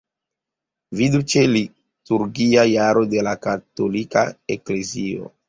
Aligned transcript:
Vidu 1.01 1.19
ĉe 1.33 1.43
Liturgia 1.51 2.65
jaro 2.71 3.05
de 3.13 3.27
la 3.29 3.35
Katolika 3.45 4.27
Eklezio. 4.59 5.33